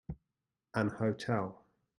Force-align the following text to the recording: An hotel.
An 0.73 0.87
hotel. 0.97 1.63